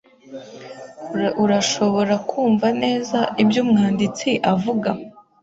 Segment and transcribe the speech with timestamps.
[1.43, 4.89] Urashobora kumva neza ibyo umwanditsi avuga?